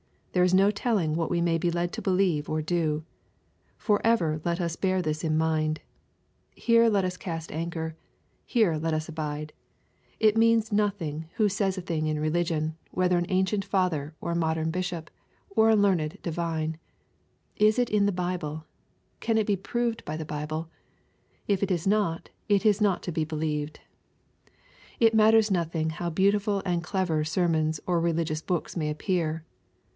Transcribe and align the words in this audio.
There 0.33 0.41
is 0.43 0.53
no 0.53 0.71
telling 0.71 1.13
what 1.13 1.29
we 1.29 1.41
may 1.41 1.59
be 1.59 1.69
led 1.69 1.91
to 1.93 2.01
believe 2.01 2.49
or 2.49 2.61
do. 2.61 3.03
Forever 3.77 4.41
let 4.43 4.59
us 4.61 4.75
bear 4.77 5.01
this 5.01 5.23
in 5.25 5.37
mind. 5.37 5.81
Here 6.55 6.87
let 6.89 7.05
us 7.05 7.17
cast 7.17 7.51
anchcr. 7.51 7.93
Here 8.45 8.77
let 8.77 8.95
us 8.95 9.09
abide. 9.09 9.53
It 10.19 10.35
matteis 10.35 10.71
nothing 10.71 11.29
who 11.35 11.43
y 11.43 11.49
372 11.49 11.49
EXPOSITORY 11.49 11.49
THOUGHTS. 11.49 11.55
says 11.55 11.77
a 11.77 11.81
thing 11.81 12.07
in 12.07 12.63
religion^ 12.71 12.75
whether 12.91 13.17
an 13.17 13.25
ancient 13.29 13.65
father, 13.65 14.15
or 14.19 14.31
a 14.31 14.35
modem 14.35 14.71
Bishop, 14.71 15.11
or 15.49 15.69
a 15.69 15.75
learned 15.75 16.17
divine. 16.23 16.79
Is 17.57 17.77
it 17.77 17.89
iii4he 17.89 18.15
Bible? 18.15 18.65
Can 19.19 19.37
it 19.37 19.45
be 19.45 19.57
proved 19.57 20.03
by 20.05 20.17
the 20.17 20.25
Bible? 20.25 20.69
If 21.47 21.59
not^it 21.61 22.65
is 22.65 22.81
not 22.81 23.03
to 23.03 23.11
be 23.11 23.25
believed. 23.25 23.81
It 24.99 25.13
matters 25.13 25.51
nothing 25.51 25.91
how 25.91 26.09
beautiful 26.09 26.63
and 26.65 26.81
clever 26.81 27.23
sermons 27.23 27.79
or 27.85 27.99
religious 27.99 28.41
books 28.41 28.75
may 28.75 28.89
appear. 28.89 29.43